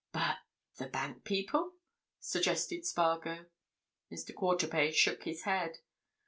[0.13, 1.73] "But—the bank people?"
[2.19, 3.45] suggested Spargo.
[4.11, 4.33] Mr.
[4.33, 5.77] Quarterpage shook his head.